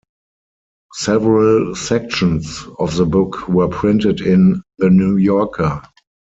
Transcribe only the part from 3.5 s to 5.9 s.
printed in "The New Yorker".